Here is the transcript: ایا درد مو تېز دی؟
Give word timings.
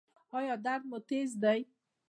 ایا 0.37 0.55
درد 0.65 0.83
مو 0.89 0.97
تېز 1.09 1.29
دی؟ 1.43 1.59